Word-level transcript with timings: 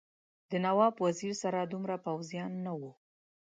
د 0.49 0.51
نواب 0.65 0.93
وزیر 1.05 1.33
سره 1.43 1.59
دومره 1.71 1.95
پوځیان 2.05 2.51
نه 2.65 2.71
وو. 2.79 2.91